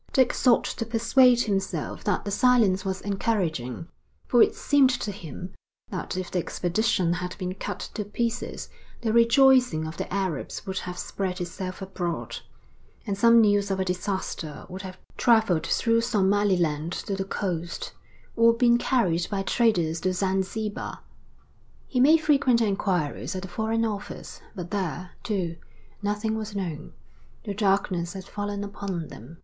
Dick 0.13 0.33
sought 0.33 0.63
to 0.63 0.83
persuade 0.83 1.41
himself 1.41 2.03
that 2.05 2.25
the 2.25 2.31
silence 2.31 2.83
was 2.83 3.01
encouraging, 3.01 3.87
for 4.25 4.41
it 4.41 4.55
seemed 4.55 4.89
to 4.89 5.11
him 5.11 5.53
that 5.89 6.17
if 6.17 6.31
the 6.31 6.39
expedition 6.39 7.13
had 7.13 7.35
been 7.37 7.53
cut 7.53 7.81
to 7.93 8.03
pieces 8.03 8.67
the 9.01 9.13
rejoicing 9.13 9.85
of 9.85 9.97
the 9.97 10.11
Arabs 10.11 10.65
would 10.65 10.79
have 10.79 10.97
spread 10.97 11.39
itself 11.39 11.83
abroad, 11.83 12.37
and 13.05 13.15
some 13.15 13.41
news 13.41 13.69
of 13.69 13.79
a 13.79 13.85
disaster 13.85 14.65
would 14.69 14.81
have 14.81 14.97
travelled 15.17 15.67
through 15.67 16.01
Somaliland 16.01 16.93
to 16.93 17.15
the 17.15 17.23
coast, 17.23 17.93
or 18.35 18.53
been 18.55 18.79
carried 18.79 19.27
by 19.29 19.43
traders 19.43 20.01
to 20.01 20.13
Zanzibar. 20.13 21.01
He 21.87 21.99
made 21.99 22.21
frequent 22.21 22.59
inquiries 22.59 23.35
at 23.35 23.43
the 23.43 23.47
Foreign 23.47 23.85
Office, 23.85 24.41
but 24.55 24.71
there, 24.71 25.11
too, 25.21 25.57
nothing 26.01 26.35
was 26.35 26.55
known. 26.55 26.93
The 27.43 27.53
darkness 27.53 28.13
had 28.13 28.25
fallen 28.25 28.63
upon 28.63 29.09
them. 29.09 29.37